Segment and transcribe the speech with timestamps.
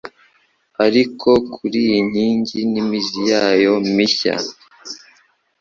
[0.85, 4.35] Ariko kuriyi nkingi n'imizi yayo mishya